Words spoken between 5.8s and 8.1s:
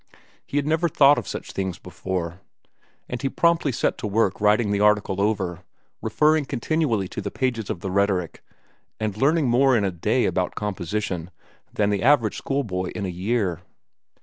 referring continually to the pages of the